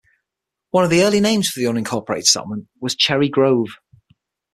[0.71, 3.69] One of the early names for the unincorporated settlement was Cherry Grove.